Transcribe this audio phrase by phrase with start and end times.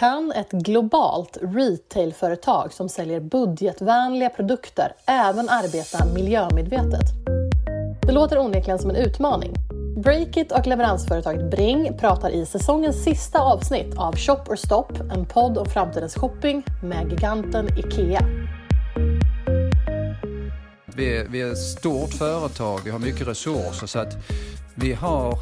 [0.00, 7.00] Kan ett globalt retailföretag som säljer budgetvänliga produkter även arbeta miljömedvetet?
[8.02, 9.54] Det låter onekligen som en utmaning.
[9.96, 15.58] Breakit och leveransföretaget Bring pratar i säsongens sista avsnitt av Shop or Stop, en podd
[15.58, 18.20] om framtidens shopping med giganten IKEA.
[20.96, 24.16] Vi är, vi är ett stort företag, vi har mycket resurser så att
[24.74, 25.38] vi har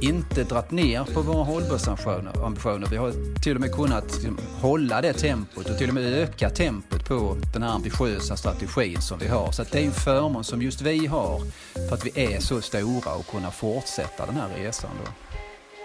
[0.00, 2.86] inte dratt ner på våra hållbarhetsambitioner.
[2.90, 4.18] Vi har till och med kunnat
[4.60, 9.18] hålla det tempot och till och med öka tempot på den här ambitiösa strategin som
[9.18, 9.52] vi har.
[9.52, 11.40] Så det är en förmån som just vi har
[11.88, 14.90] för att vi är så stora och kunna fortsätta den här resan.
[15.04, 15.12] Då.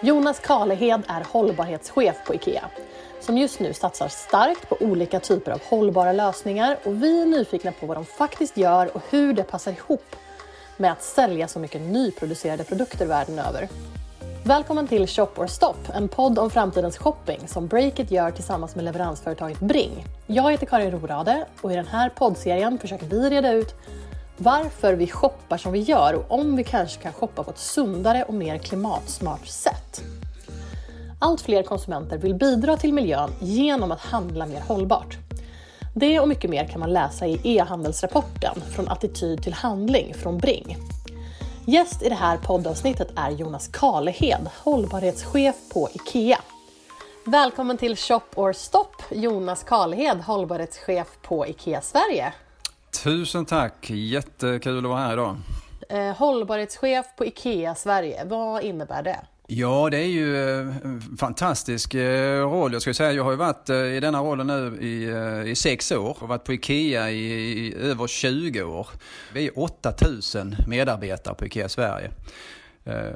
[0.08, 2.70] Jonas Kalehed är hållbarhetschef på IKEA
[3.22, 7.72] som just nu satsar starkt på olika typer av hållbara lösningar och vi är nyfikna
[7.72, 10.16] på vad de faktiskt gör och hur det passar ihop
[10.78, 13.70] med att sälja så mycket nyproducerade produkter världen över.
[14.46, 18.86] Välkommen till Shop or Stop, en podd om framtidens shopping som Breakit gör tillsammans med
[18.86, 20.06] leveransföretaget Bring.
[20.28, 23.76] Jag heter Karin Rorade och i den här poddserien försöker vi reda ut
[24.38, 28.24] varför vi shoppar som vi gör och om vi kanske kan shoppa på ett sundare
[28.24, 30.02] och mer klimatsmart sätt.
[31.20, 35.18] Allt fler konsumenter vill bidra till miljön genom att handla mer hållbart.
[35.96, 40.78] Det och mycket mer kan man läsa i e-handelsrapporten Från attityd till handling från Bring.
[41.66, 46.40] Gäst i det här poddavsnittet är Jonas Kalehed, hållbarhetschef på IKEA.
[47.26, 52.34] Välkommen till Shop or Stop, Jonas Kalehed, hållbarhetschef på IKEA Sverige.
[53.04, 55.38] Tusen tack, jättekul att vara här idag.
[55.90, 59.20] Eh, hållbarhetschef på IKEA Sverige, vad innebär det?
[59.48, 62.74] Ja, det är ju en fantastisk eh, roll.
[62.74, 65.92] Jag skulle säga, jag har ju varit eh, i denna rollen nu i, i sex
[65.92, 67.24] år och varit på IKEA i,
[67.68, 68.88] i över 20 år.
[69.34, 72.12] Vi är 8000 medarbetare på IKEA Sverige.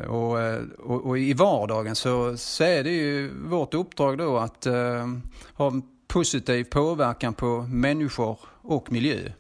[0.08, 0.38] Och,
[0.78, 4.74] och, och, i vardagen så, så är det ju vårt uppdrag då att uh,
[5.54, 9.32] ha en positiv påverkan på människor och miljö.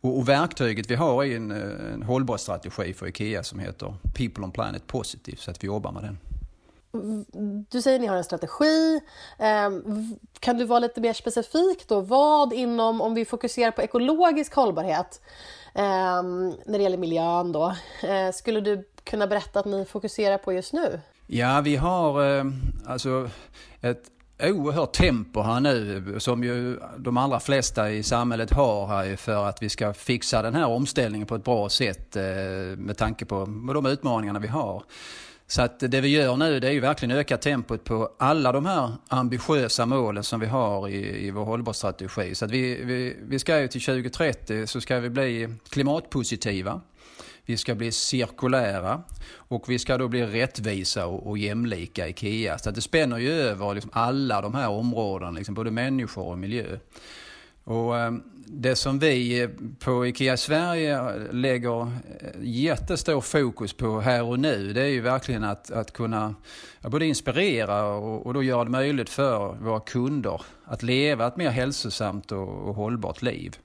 [0.00, 4.50] Och, och verktyget vi har är en, en strategi för IKEA som heter People on
[4.50, 6.18] Planet Positive, så att vi jobbar med den.
[7.68, 9.00] Du säger att ni har en strategi.
[9.38, 12.00] Ehm, kan du vara lite mer specifik då?
[12.00, 15.20] Vad inom, om vi fokuserar på ekologisk hållbarhet,
[15.74, 20.52] ehm, när det gäller miljön då, eh, skulle du kunna berätta att ni fokuserar på
[20.52, 21.00] just nu?
[21.26, 22.44] Ja, vi har eh,
[22.86, 23.30] alltså
[23.80, 24.02] ett
[24.42, 29.62] oerhört tempo här nu som ju de allra flesta i samhället har här för att
[29.62, 32.22] vi ska fixa den här omställningen på ett bra sätt eh,
[32.76, 33.44] med tanke på
[33.74, 34.82] de utmaningarna vi har.
[35.50, 38.66] Så att det vi gör nu det är ju verkligen öka tempot på alla de
[38.66, 42.34] här ambitiösa målen som vi har i, i vår hållbarhetsstrategi.
[42.34, 46.80] Så att vi, vi, vi ska ju till 2030 så ska vi bli klimatpositiva.
[47.44, 49.02] Vi ska bli cirkulära
[49.34, 52.58] och vi ska då bli rättvisa och, och jämlika IKEA.
[52.58, 56.38] Så att det spänner ju över liksom alla de här områdena, liksom både människor och
[56.38, 56.78] miljö.
[57.64, 59.48] Och ehm, det som vi eh,
[59.78, 61.88] på IKEA Sverige eh, lägger eh,
[62.40, 66.34] jättestor fokus på här och nu, det är ju verkligen att, att kunna
[66.82, 71.50] både inspirera och, och då göra det möjligt för våra kunder att leva ett mer
[71.50, 73.56] hälsosamt och, och hållbart liv.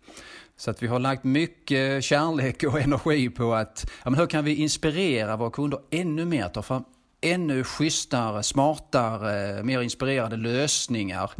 [0.57, 4.45] Så att vi har lagt mycket kärlek och energi på att, ja, men hur kan
[4.45, 6.83] vi inspirera våra kunder ännu mer, ta fram
[7.21, 11.31] ännu schysstare, smartare, mer inspirerande lösningar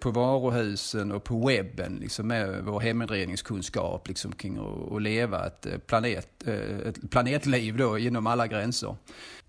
[0.00, 4.58] på varuhusen och på webben liksom med vår heminredningskunskap liksom kring
[4.92, 8.96] att leva ett, eh, planet, eh, ett planetliv då inom alla gränser.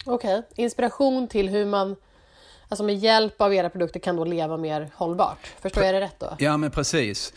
[0.06, 0.64] Okej, okay.
[0.64, 1.96] inspiration till hur man
[2.68, 5.54] alltså med hjälp av era produkter kan då leva mer hållbart.
[5.62, 6.36] Förstår jag det rätt då?
[6.40, 7.34] Ja men precis.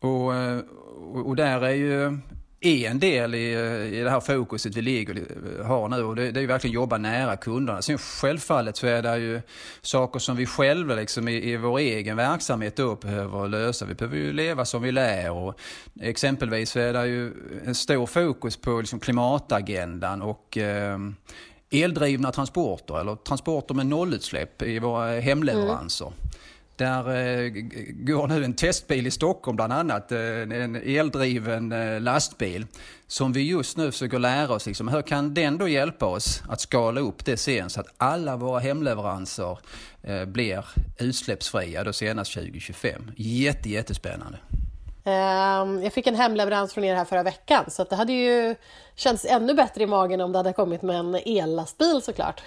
[0.00, 0.26] Och,
[1.26, 2.18] och, där är ju
[2.64, 6.30] en del i, eh, i det här fokuset vi ligger, eh, har nu och det,
[6.30, 7.82] det är ju verkligen jobba nära kunderna.
[7.82, 9.40] Sen självfallet så är det ju
[9.82, 13.84] saker som vi själva liksom i, i vår egen verksamhet då behöver lösa.
[13.84, 15.60] Vi behöver ju leva som vi lär och
[16.00, 17.32] exempelvis så är det ju
[17.64, 20.98] en stor fokus på liksom klimatagendan och eh,
[21.70, 26.06] eldrivna transporter eller transporter med nollutsläpp i våra hemleveranser.
[26.06, 26.18] Mm.
[26.76, 27.50] Där eh,
[27.92, 32.66] går nu en testbil i Stockholm bland annat, eh, en eldriven eh, lastbil
[33.06, 34.66] som vi just nu försöker lära oss.
[34.66, 38.36] Liksom, hur kan den då hjälpa oss att skala upp det sen så att alla
[38.36, 39.58] våra hemleveranser
[40.02, 40.64] eh, blir
[40.98, 43.10] utsläppsfria då senast 2025?
[43.16, 44.38] Jätte, jättespännande.
[45.04, 48.54] Ehm, jag fick en hemleverans från er här förra veckan så det hade ju
[48.94, 52.42] känts ännu bättre i magen om det hade kommit med en ellastbil såklart.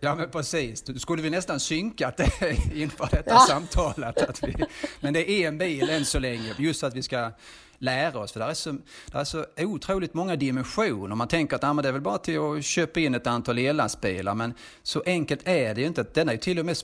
[0.00, 3.44] Ja men precis, då skulle vi nästan synkat det inför detta ja.
[3.48, 4.22] samtalet.
[4.22, 4.56] Att vi,
[5.00, 7.30] men det är en bil än så länge, just att vi ska
[7.78, 8.32] lära oss.
[8.32, 8.72] För det är så,
[9.06, 11.16] det är så otroligt många dimensioner.
[11.16, 13.58] Man tänker att ah, men det är väl bara till att köpa in ett antal
[13.58, 14.34] ellastbilar.
[14.34, 16.04] Men så enkelt är det ju inte.
[16.14, 16.76] Den är ju till och med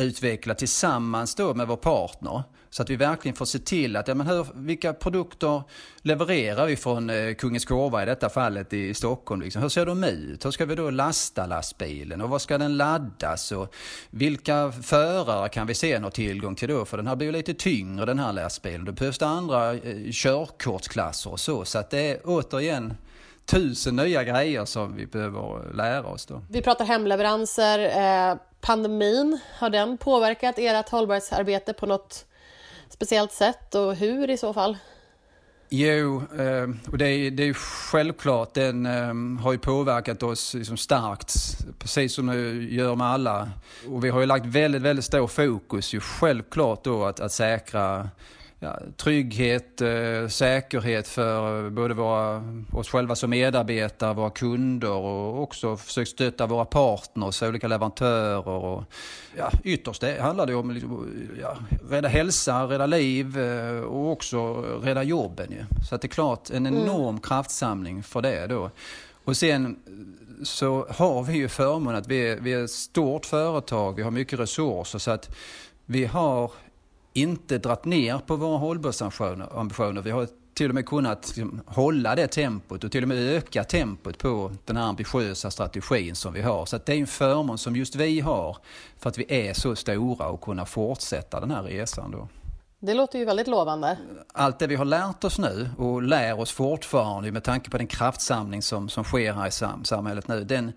[0.00, 2.42] utveckla tillsammans då med vår partner.
[2.70, 5.62] Så att vi verkligen får se till att, ja men hur, vilka produkter
[6.02, 9.42] levererar vi från eh, Kungens Kurva i detta fallet i Stockholm?
[9.42, 9.62] Liksom?
[9.62, 10.44] Hur ser de ut?
[10.44, 12.20] Hur ska vi då lasta lastbilen?
[12.20, 13.52] Och vad ska den laddas?
[13.52, 13.74] Och
[14.10, 16.84] vilka förare kan vi se någon tillgång till då?
[16.84, 18.84] För den här blir ju lite tyngre den här lastbilen.
[18.84, 21.64] Då behövs det andra eh, körkortsklasser och så.
[21.64, 22.94] Så att det är återigen
[23.46, 26.42] tusen nya grejer som vi behöver lära oss då.
[26.50, 27.78] Vi pratar hemleveranser.
[27.78, 32.26] Eh, pandemin, har den påverkat ert hållbarhetsarbete på något
[32.88, 34.76] speciellt sätt och hur i så fall?
[35.70, 38.54] Jo, eh, och det är, det är självklart.
[38.54, 41.34] Den eh, har ju påverkat oss liksom starkt,
[41.78, 42.36] precis som det
[42.74, 43.50] gör med alla.
[43.88, 48.08] Och vi har ju lagt väldigt, väldigt stor fokus ju självklart då att, att säkra
[48.60, 55.76] ja, trygghet, eh, säkerhet för både våra, oss själva som medarbetare, våra kunder och också
[55.76, 58.48] försökt stötta våra partners, olika leverantörer.
[58.48, 58.84] Och,
[59.36, 61.06] ja, ytterst det handlar det om liksom,
[61.42, 61.56] ja,
[61.90, 65.50] rädda hälsa, rädda liv eh, och också rädda jobben.
[65.50, 65.64] Ju.
[65.88, 66.82] Så att det är klart en mm.
[66.82, 67.20] enorm mm.
[67.20, 68.70] kraftsamling för det då.
[69.24, 69.76] Och sen
[70.42, 74.10] så har vi ju förmånen att vi är, vi är ett stort företag, vi har
[74.10, 75.30] mycket resurser så att
[75.86, 76.50] vi har
[77.12, 80.02] inte dratt ner på våra hållbarhetsambitioner.
[80.02, 83.64] Vi har till och med kunnat liksom, hålla det tempot och till och med öka
[83.64, 86.66] tempot på den här ambitiösa strategin som vi har.
[86.66, 88.56] Så det är en förmån som just vi har
[88.98, 92.10] för att vi är så stora och kunna fortsätta den här resan.
[92.10, 92.28] Då.
[92.80, 93.98] Det låter ju väldigt lovande.
[94.32, 97.86] Allt det vi har lärt oss nu och lär oss fortfarande med tanke på den
[97.86, 100.72] kraftsamling som, som sker här i samhället nu, den,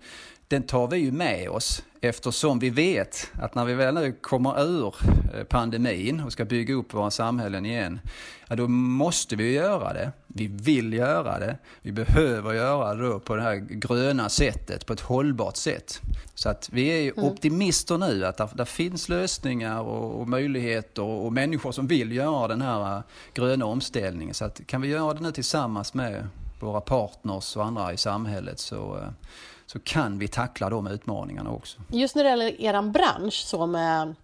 [0.52, 4.62] den tar vi ju med oss eftersom vi vet att när vi väl nu kommer
[4.62, 4.94] ur
[5.34, 8.00] eh, pandemin och ska bygga upp våra samhällen igen,
[8.48, 10.12] ja då måste vi göra det.
[10.26, 11.58] Vi vill göra det.
[11.82, 16.00] Vi behöver göra det på det här gröna sättet, på ett hållbart sätt.
[16.34, 17.24] Så att vi är mm.
[17.24, 22.62] optimister nu att det finns lösningar och, och, möjligheter och människor som vill göra den
[22.62, 23.02] här eh,
[23.34, 24.34] gröna omställningen.
[24.34, 26.28] Så att kan vi göra det nu tillsammans med
[26.60, 29.08] våra partners och andra i samhället så eh,
[29.72, 31.78] så kan vi tackla de utmaningarna också.
[31.88, 34.14] Just när det gäller er bransch, så med,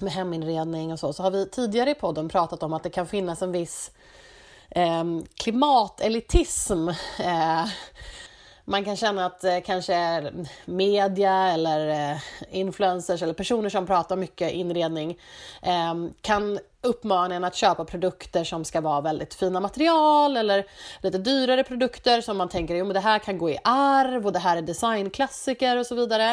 [0.00, 3.06] med heminredning och så, så har vi tidigare i podden pratat om att det kan
[3.06, 3.90] finnas en viss
[4.70, 5.04] eh,
[5.34, 6.88] klimatelitism.
[7.18, 7.64] Eh,
[8.64, 10.30] man kan känna att eh, kanske
[10.64, 12.18] media eller eh,
[12.50, 15.18] influencers eller personer som pratar mycket inredning
[15.62, 20.64] eh, kan uppmaningen att köpa produkter som ska vara väldigt fina material eller
[21.02, 24.38] lite dyrare produkter som man tänker att det här kan gå i arv och det
[24.38, 26.30] här är designklassiker och så vidare.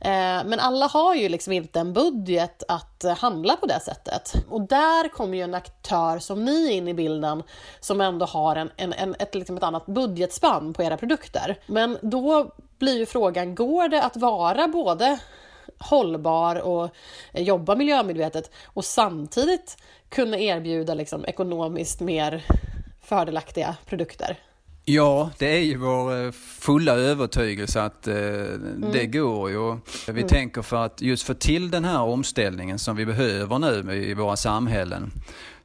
[0.00, 4.32] Eh, men alla har ju liksom inte en budget att handla på det sättet.
[4.48, 7.42] Och där kommer ju en aktör som ni in i bilden
[7.80, 11.58] som ändå har en, en, en ett, liksom ett annat budgetspann på era produkter.
[11.66, 15.18] Men då blir ju frågan, går det att vara både
[15.82, 16.90] hållbar och
[17.32, 19.76] jobba miljömedvetet och samtidigt
[20.08, 22.44] kunna erbjuda liksom ekonomiskt mer
[23.00, 24.38] fördelaktiga produkter.
[24.84, 28.84] Ja, det är ju vår eh, fulla övertygelse att eh, mm.
[28.92, 29.76] det går ju.
[30.06, 30.28] Vi mm.
[30.28, 34.36] tänker för att just få till den här omställningen som vi behöver nu i våra
[34.36, 35.10] samhällen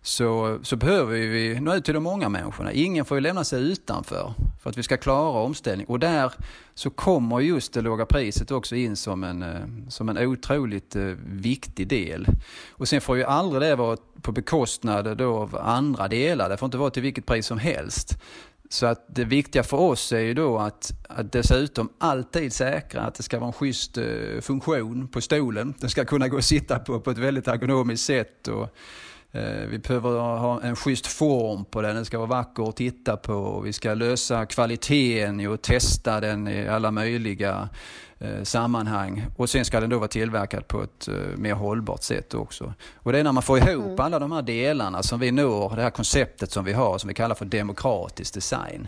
[0.07, 2.71] så, så behöver vi nå ut till de många människorna.
[2.71, 5.87] Ingen får ju lämna sig utanför för att vi ska klara omställning.
[5.87, 6.33] Och där
[6.73, 11.03] så kommer just det låga priset också in som en, eh, som en otroligt eh,
[11.25, 12.27] viktig del.
[12.69, 16.49] Och sen får ju aldrig det vara på bekostnad då av andra delar.
[16.49, 18.17] Det får inte vara till vilket pris som helst.
[18.69, 23.15] Så att det viktiga för oss är ju då att, att dessutom alltid säkra att
[23.15, 25.73] det ska vara en schysst eh, funktion på stolen.
[25.79, 28.47] Den ska kunna gå att sitta på på ett väldigt ergonomiskt sätt.
[28.47, 28.69] Och,
[29.69, 33.59] vi behöver ha en schysst form på den, den ska vara vacker att titta på.
[33.59, 37.69] Vi ska lösa kvaliteten och testa den i alla möjliga
[38.19, 39.25] eh, sammanhang.
[39.37, 42.73] Och sen ska den då vara tillverkad på ett eh, mer hållbart sätt också.
[42.95, 43.99] Och det är när man får ihop mm.
[43.99, 47.13] alla de här delarna som vi når, det här konceptet som vi har som vi
[47.13, 48.87] kallar för demokratisk design.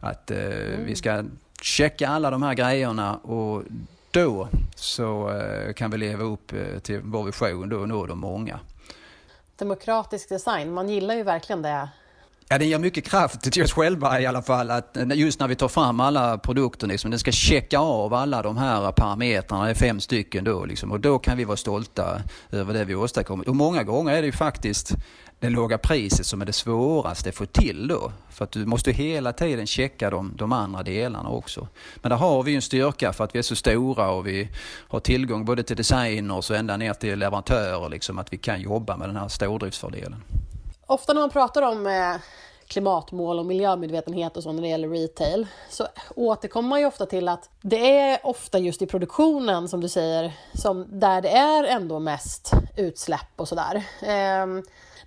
[0.00, 0.84] Att mm.
[0.86, 1.24] vi ska
[1.62, 3.62] checka alla de här grejerna och
[4.10, 5.42] då så
[5.76, 8.60] kan vi leva upp till vår vision då och nå de många
[9.60, 10.72] demokratisk design.
[10.72, 11.88] Man gillar ju verkligen det.
[12.52, 14.70] Ja, den ger mycket kraft till oss själva i alla fall.
[14.70, 18.42] Att eh, just när vi tar fram alla produkter, liksom, den ska checka av alla
[18.42, 20.64] de här parametrarna, det är fem stycken då.
[20.64, 23.48] Liksom, och då kan vi vara stolta över det vi åstadkommit.
[23.48, 24.94] Och många gånger är det ju faktiskt
[25.40, 28.12] det låga priset som är det svåraste att få till då.
[28.30, 31.68] För att du måste hela tiden checka de, de andra delarna också.
[31.96, 34.48] Men där har vi en styrka för att vi är så stora och vi
[34.88, 38.96] har tillgång både till designers och ända ner till leverantörer, liksom, att vi kan jobba
[38.96, 40.22] med den här stordriftsfördelen
[40.90, 42.16] ofta när man pratar om eh,
[42.66, 47.28] klimatmål och miljömedvetenhet och så när det gäller retail så återkommer man ju ofta till
[47.28, 51.98] att det är ofta just i produktionen som du säger som där det är ändå
[51.98, 53.76] mest utsläpp och sådär.
[54.02, 54.46] Eh,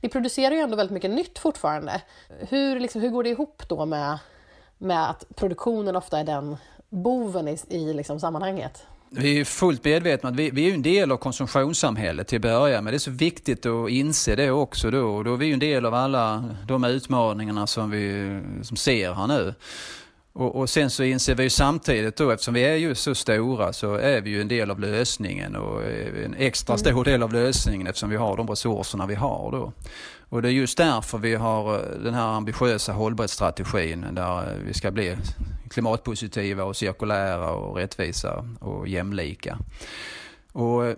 [0.02, 2.02] ni producerar ju ändå väldigt mycket nytt fortfarande.
[2.40, 4.20] Hur, liksom, hur går det ihop då med,
[4.78, 6.58] med att produktionen ofta är den
[6.90, 8.86] boven i, i liksom sammanhanget?
[9.16, 12.82] Vi är fullt medvetna att vi, vi är en del av konsumtionssamhället till att börja
[12.82, 12.94] med.
[12.94, 15.24] Det är så viktigt att inse det också då.
[15.24, 19.54] då är vi en del av alla de utmaningarna som vi som ser här nu.
[20.34, 23.96] Och, och, sen så inser vi samtidigt då, eftersom vi är ju så stora, så
[23.96, 25.84] är vi ju en del av lösningen och
[26.26, 27.04] en extra stor mm.
[27.04, 29.74] del av lösningen eftersom vi har de resurserna vi har då.
[30.34, 34.74] Och det är just därför vi har eh, den här ambitiösa hållbarhetsstrategin där eh, vi
[34.74, 35.18] ska bli
[35.70, 39.58] klimatpositiva och cirkulära och rättvisa och jämlika.
[40.52, 40.96] Och eh,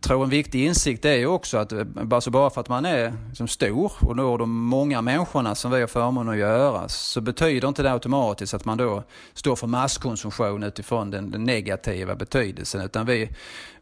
[0.00, 1.72] tror en viktig insikt är ju också att
[2.12, 5.80] alltså bara för att man är liksom stor och når de många människorna som vi
[5.80, 9.02] har förmånen att göra så betyder inte det automatiskt att man då
[9.34, 13.30] står för masskonsumtion utifrån den, den negativa betydelsen utan vi,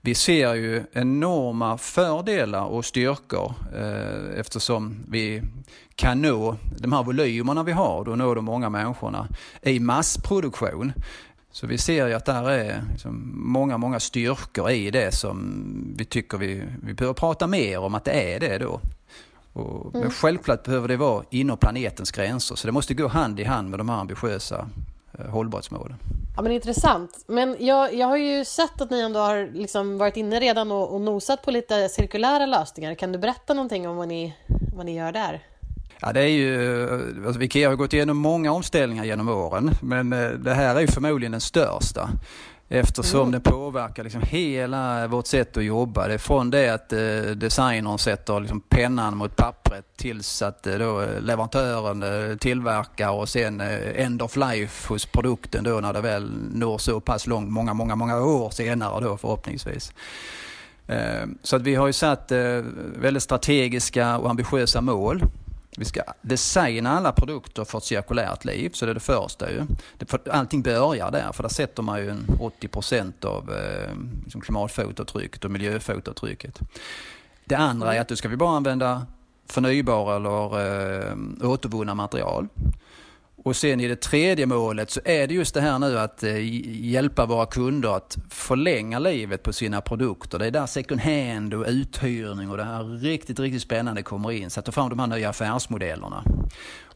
[0.01, 5.43] vi ser ju enorma fördelar och styrkor eh, eftersom vi
[5.95, 9.29] kan nå de här volymerna vi har, då når de många människorna
[9.63, 10.93] i massproduktion.
[11.55, 16.05] Så vi ser ju att där är liksom många, många styrkor i det som vi
[16.05, 18.81] tycker vi, vi behöver prata mer om att det är det då.
[19.53, 20.01] Och, mm.
[20.01, 23.71] Men självklart behöver det vara inom planetens gränser så det måste gå hand i hand
[23.71, 24.69] med de här ambitiösa
[25.19, 25.97] eh, hållbarhetsmålen.
[26.37, 27.25] Ja men intressant.
[27.27, 30.95] Men jag, jag har ju sett att ni ändå har liksom varit inne redan och,
[30.95, 32.95] och nosat på lite cirkulära lösningar.
[32.95, 34.37] Kan du berätta någonting om vad ni,
[34.77, 35.43] vad ni gör där?
[36.07, 40.31] Ja, det är ju, alltså, Ikea har gått igenom många omställningar genom åren, men eh,
[40.31, 42.11] det här är ju förmodligen den största.
[42.69, 43.33] Eftersom mm.
[43.33, 46.09] det påverkar liksom hela vårt sätt att jobba.
[46.09, 46.99] Det är från det att eh,
[47.37, 53.61] designern sätter liksom pennan mot pappret tills att eh, då leverantören eh, tillverkar och sen
[53.61, 57.75] eh, end of life hos produkten då när det väl når så pass långt, många,
[57.75, 59.93] många, många år senare då förhoppningsvis.
[60.87, 62.61] Eh, så att vi har ju satt eh,
[62.97, 65.23] väldigt strategiska och ambitiösa mål
[65.77, 69.67] vi ska designa alla produkter för ett cirkulärt liv, så det är det första ju.
[70.31, 73.91] allting börjar där, för där sätter man ju 80 procent av eh,
[74.25, 76.61] liksom klimatfotavtrycket och miljöfotavtrycket.
[77.45, 79.07] Det andra är att då ska vi bara använda
[79.47, 82.49] förnybara eller eh, återvunna material.
[83.45, 86.37] Och sen i det tredje målet så är det just det här nu att eh,
[86.85, 90.39] hjälpa våra kunder att förlänga livet på sina produkter.
[90.39, 94.51] Det är där second hand och uthyrning och det här riktigt, riktigt spännande kommer in.
[94.51, 96.25] Så att ta fram de här nya affärsmodellerna.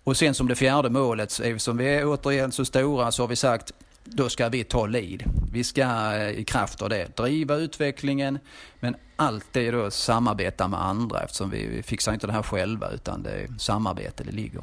[0.05, 3.37] Och sen som det fjärde målet, eftersom vi är återigen så stora så har vi
[3.37, 3.73] sagt
[4.13, 5.23] då ska vi ta lead.
[5.53, 5.83] Vi ska
[6.15, 8.39] eh, i kraft av det driva utvecklingen
[8.81, 13.23] men alltid då samarbeta med andra eftersom vi, vi fixar inte det här själva utan
[13.23, 14.63] det är samarbete det ligger.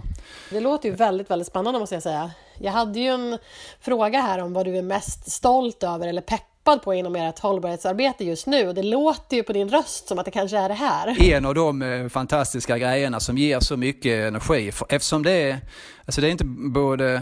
[0.50, 2.32] Det låter ju väldigt, väldigt spännande måste jag säga.
[2.60, 3.38] Jag hade ju en
[3.80, 7.40] fråga här om vad du är mest stolt över eller pepp peppad på inom ert
[7.40, 10.70] hållbarhetsarbete just nu och det låter ju på din röst som att det kanske är
[10.70, 11.22] det här.
[11.22, 15.60] En av de eh, fantastiska grejerna som ger så mycket energi eftersom det är,
[16.06, 17.14] alltså det är inte både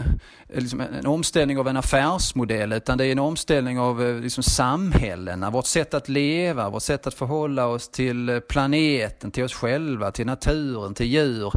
[0.48, 4.42] eh, liksom en omställning av en affärsmodell utan det är en omställning av eh, liksom
[4.42, 10.10] samhällena, vårt sätt att leva, vårt sätt att förhålla oss till planeten, till oss själva,
[10.10, 11.52] till naturen, till djur.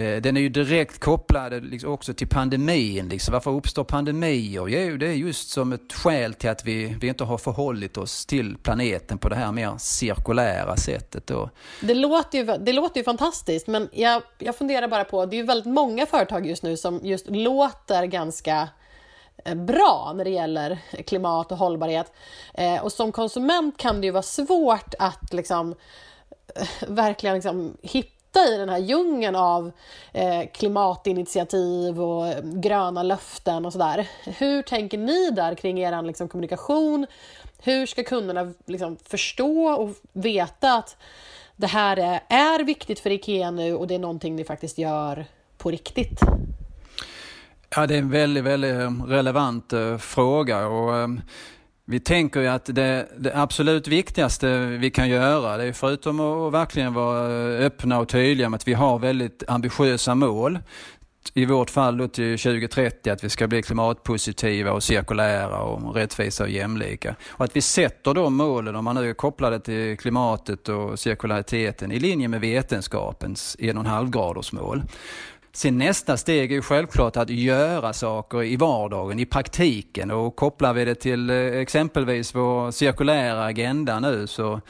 [0.00, 3.08] Eh, den är ju direkt kopplad liksom också till pandemin.
[3.08, 3.32] Liksom.
[3.32, 4.68] Varför uppstår pandemier?
[4.68, 8.26] Jo, det är just som ett skäl till att vi, vi inte har förhållit oss
[8.26, 11.26] till planeten på det här mer cirkulära sättet.
[11.26, 11.50] Då.
[11.80, 15.38] Det, låter ju, det låter ju fantastiskt, men jag, jag funderar bara på, det är
[15.38, 18.68] ju väldigt många företag just nu som just låter ganska
[19.44, 22.12] eh, bra när det gäller klimat och hållbarhet.
[22.54, 25.74] Eh, och som konsument kan det ju vara svårt att liksom
[26.56, 29.72] eh, verkligen liksom hitta hitta i den här djungeln av
[30.12, 34.08] eh, klimatinitiativ och eh, gröna löften och sådär.
[34.24, 37.06] Hur tänker ni där kring er liksom, kommunikation?
[37.62, 40.96] Hur ska kunderna liksom, förstå och veta att
[41.56, 45.24] det här är, är viktigt för IKEA nu och det är någonting ni faktiskt gör
[45.58, 46.20] på riktigt?
[47.76, 50.66] Ja, det är en väldigt, väldigt eh, relevant eh, fråga.
[50.66, 51.08] Och, eh,
[51.90, 56.52] vi tänker ju att det, det, absolut viktigaste vi kan göra, det är förutom att
[56.52, 60.58] verkligen vara öppna och tydliga med att vi har väldigt ambitiösa mål,
[61.34, 66.44] i vårt fall då till 2030 att vi ska bli klimatpositiva och cirkulära och rättvisa
[66.44, 67.14] och jämlika.
[67.28, 71.92] Och att vi sätter de målen, om man nu är kopplade till klimatet och cirkulariteten,
[71.92, 74.82] i linje med vetenskapens 1,5 graders mål.
[75.52, 80.72] Sen nästa steg är ju självklart att göra saker i vardagen, i praktiken och kopplar
[80.72, 84.60] vi det till eh, exempelvis vår cirkulära agenda nu så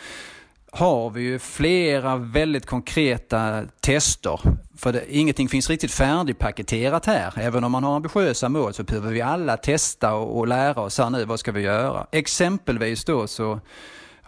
[0.72, 4.40] har vi ju flera väldigt konkreta tester.
[4.76, 7.32] För det, ingenting finns riktigt färdigpaketerat här.
[7.37, 10.99] Även om man har ambitiösa mål så behöver vi alla testa och, och lära oss
[10.99, 12.06] här nu, vad ska vi göra?
[12.12, 13.60] Exempelvis då så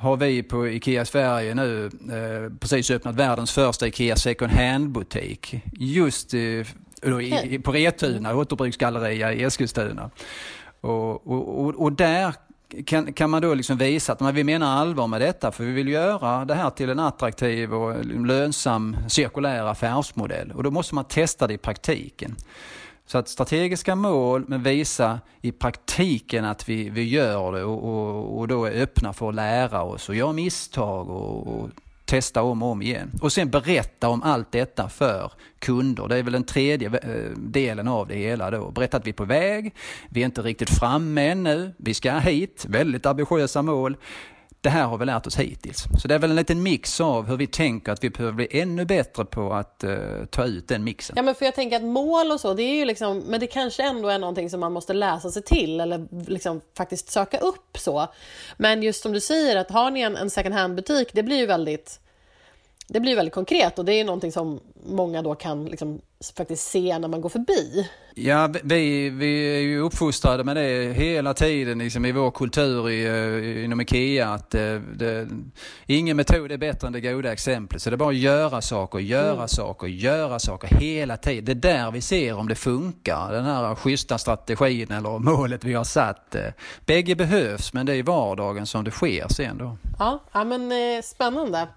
[0.03, 5.55] har vi på IKEA Sverige nu eh, precis öppnat världens första IKEA second hand-butik.
[5.73, 10.11] Just eh, i, på Retuna, återbruksgalleria i Eskilstuna.
[10.81, 12.35] Och, och, och, där
[12.87, 15.89] kan, kan man då liksom visa att vi menar allvar med detta för vi vill
[15.89, 21.47] göra det här till en attraktiv och lönsam cirkulär affärsmodell och då måste man testa
[21.47, 22.37] det i praktiken.
[23.13, 28.39] Så att strategiska mål men visa i praktiken att vi, vi gör det och, och,
[28.39, 31.71] och då är öppna för att lära oss och göra misstag och, och
[32.05, 33.11] testa om och om igen.
[33.23, 36.09] Och sen berätta om allt detta för kunder.
[36.09, 38.71] Det är väl den tredje eh, delen av det hela då.
[38.71, 39.75] Berätta att vi är på väg,
[40.09, 43.97] vi är inte riktigt framme ännu, vi ska hit, väldigt ambitiösa mål.
[44.63, 45.85] Det här har vi lärt oss hittills.
[45.99, 48.49] Så det är väl en liten mix av hur vi tänker att vi behöver bli
[48.51, 51.17] ännu bättre på att uh, ta ut den mixen.
[51.17, 53.47] Ja men för jag tänker att mål och så, det är ju liksom, men det
[53.47, 57.79] kanske ändå är någonting som man måste läsa sig till eller liksom faktiskt söka upp
[57.79, 58.07] så.
[58.57, 61.37] Men just som du säger att har ni en, en second hand butik, det blir
[61.37, 62.01] ju väldigt
[62.89, 66.01] det blir väldigt konkret och det är någonting som många då kan liksom
[66.37, 67.89] faktiskt se när man går förbi.
[68.15, 73.09] Ja, vi, vi är ju uppfostrade med det hela tiden liksom i vår kultur i,
[73.09, 75.29] uh, inom IKEA att det, det,
[75.87, 77.83] ingen metod är bättre än det goda exemplet.
[77.83, 79.49] Så det är bara att göra saker, göra mm.
[79.49, 81.45] saker, göra saker hela tiden.
[81.45, 85.75] Det är där vi ser om det funkar, den här schyssta strategin eller målet vi
[85.75, 86.37] har satt.
[86.87, 89.77] Bägge behövs men det är i vardagen som det sker sen då.
[89.99, 91.69] Ja, ja men eh, spännande.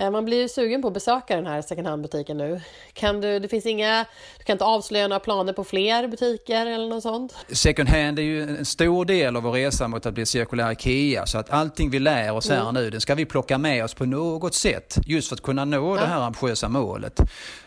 [0.00, 2.60] Eh, man blir ju sugen på att besöka den här second hand-butiken nu.
[2.92, 4.06] Kan du, det finns inga,
[4.38, 7.34] du kan inte avslöja några planer på fler butiker eller något sånt?
[7.48, 11.26] Second hand är ju en stor del av vår resa mot att bli cirkulär IKEA.
[11.26, 12.74] Så att allting vi lär oss här mm.
[12.74, 14.98] nu, det ska vi plocka med oss på något sätt.
[15.06, 16.00] Just för att kunna nå ja.
[16.00, 17.20] det här ambitiösa målet.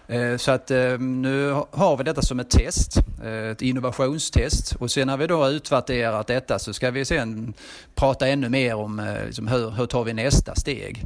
[0.08, 4.92] Eh, så att eh, nu har vi detta som ett test, eh, ett innovationstest och
[4.92, 7.54] sen när vi då har utvärderat detta så ska vi sen
[7.96, 11.06] prata ännu mer om liksom hur, hur tar vi nästa steg.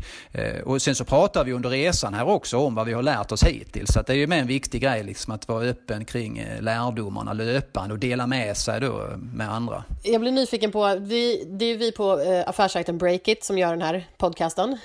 [0.65, 3.43] Och sen så pratar vi under resan här också om vad vi har lärt oss
[3.43, 3.93] hittills.
[3.93, 7.33] Så att det är ju med en viktig grej liksom att vara öppen kring lärdomarna
[7.33, 9.83] löpande och dela med sig då med andra.
[10.03, 12.11] Jag blir nyfiken på, vi, det är vi på
[12.45, 14.77] affärssajten Breakit som gör den här podcasten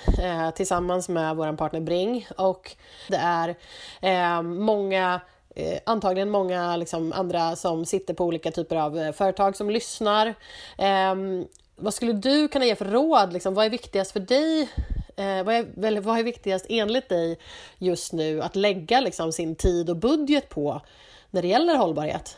[0.55, 2.71] tillsammans med vår partner Bring och
[3.07, 3.55] det är
[4.03, 5.21] Eh, många
[5.55, 10.27] eh, antagligen många liksom, andra som sitter på olika typer av eh, företag som lyssnar.
[10.77, 11.15] Eh,
[11.75, 13.33] vad skulle du kunna ge för råd?
[13.33, 14.69] Liksom, vad är viktigast för dig?
[15.15, 17.39] Eh, vad, är, vad är viktigast enligt dig
[17.77, 20.81] just nu att lägga liksom, sin tid och budget på
[21.31, 22.37] när det gäller hållbarhet?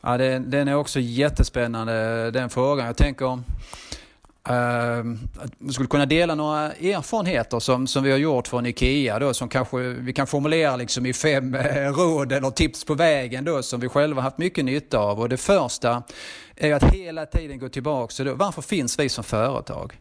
[0.00, 2.86] Ja, den, den är också jättespännande den frågan.
[2.86, 3.44] Jag tänker om
[4.48, 9.48] Uh, skulle kunna dela några erfarenheter som, som vi har gjort från IKEA då, som
[9.48, 13.80] kanske vi kan formulera liksom i fem eh, råd eller tips på vägen då, som
[13.80, 15.20] vi själva haft mycket nytta av.
[15.20, 16.02] Och det första
[16.56, 20.00] är att hela tiden gå tillbaka till varför finns vi som företag?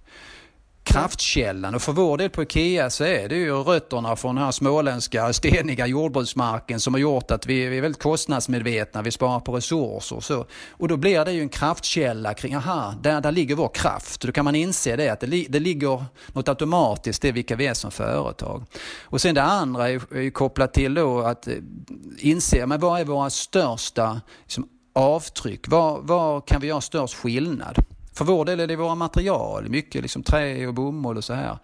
[0.90, 1.76] Kraftkällan.
[1.76, 5.34] Och för vår del på IKEA så är det ju rötterna från den här småländska
[5.34, 10.24] steniga jordbruksmarken som har gjort att vi, är väldigt kostnadsmedvetna, vi sparar på resurser och
[10.24, 10.46] så.
[10.70, 14.22] Och då blir det ju en kraftkälla kring, aha, där, där ligger vår kraft.
[14.22, 17.74] Då kan man inse det, att det, det ligger något automatiskt i vilka vi är
[17.74, 18.64] som företag.
[19.02, 21.54] Och sen det andra är, är kopplat till då att eh,
[22.18, 25.68] inse, men vad är våra största liksom, avtryck?
[25.68, 27.86] Var, var kan vi göra störst skillnad?
[28.20, 31.58] För vår del är det våra material, mycket liksom trä och bomull och så här.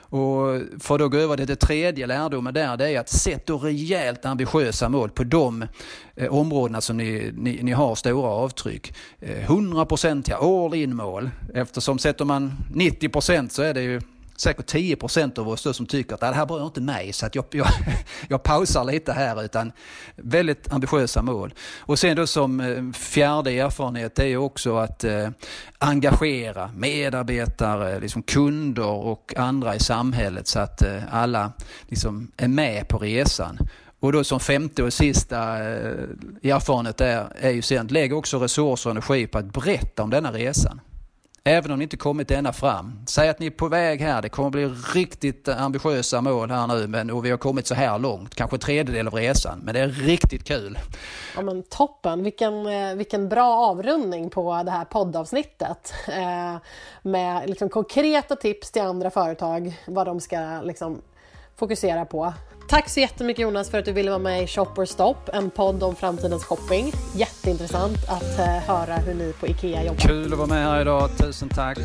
[0.00, 3.46] Och för att då gå över till det tredje lärdomen där, det är att sätt
[3.46, 5.64] då rejält ambitiösa mål på de
[6.16, 8.92] eh, områdena som ni, ni, ni, har stora avtryck.
[9.20, 14.00] Eh, 100% all in mål, eftersom sätter man 90% så är det ju
[14.40, 17.44] säkert 10% av oss som tycker att det här berör inte mig så att jag,
[17.50, 17.68] jag,
[18.28, 19.72] jag pausar lite här utan
[20.16, 21.54] väldigt ambitiösa mål.
[21.78, 25.28] Och sen då som eh, fjärde erfarenhet det är också att eh,
[25.78, 31.52] engagera medarbetare, liksom kunder och andra i samhället så att eh, alla
[31.88, 33.58] liksom är med på resan.
[34.00, 38.90] Och då som femte och sista eh, erfarenhet är, är ju sen, lägg också resurser
[38.90, 40.80] och energi på att berätta om denna resan.
[41.48, 43.00] Även om ni inte kommit ända fram.
[43.06, 44.22] Säg att ni är på väg här.
[44.22, 47.98] Det kommer bli riktigt ambitiösa mål här nu men, och vi har kommit så här
[47.98, 48.34] långt.
[48.34, 49.60] Kanske en tredjedel av resan.
[49.64, 50.78] Men det är riktigt kul.
[51.36, 52.22] Ja, men toppen!
[52.22, 55.94] Vilken, eh, vilken bra avrundning på det här poddavsnittet.
[56.08, 56.56] Eh,
[57.02, 61.02] med liksom konkreta tips till andra företag vad de ska liksom
[61.58, 62.32] fokusera på.
[62.68, 65.50] Tack så jättemycket Jonas för att du ville vara med i Shop or Stop, en
[65.50, 66.92] podd om framtidens shopping.
[67.14, 69.98] Jätteintressant att uh, höra hur ni på IKEA jobbar.
[70.00, 71.78] Kul att vara med här idag, tusen tack.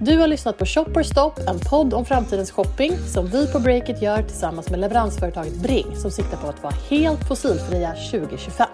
[0.00, 4.02] Du har lyssnat på Shopper Stop, en podd om framtidens shopping som vi på Breakit
[4.02, 8.66] gör tillsammans med leveransföretaget Bring som siktar på att vara helt fossilfria 2025.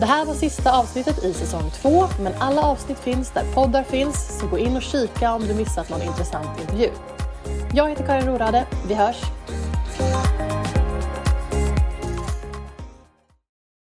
[0.00, 4.38] Det här var sista avsnittet i säsong två, men alla avsnitt finns där poddar finns,
[4.40, 6.90] så gå in och kika om du missat någon intressant intervju.
[7.76, 8.66] Jag heter Karin Rorade.
[8.88, 9.16] Vi hörs